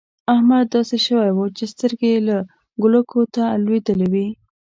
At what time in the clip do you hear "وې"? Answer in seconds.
4.13-4.27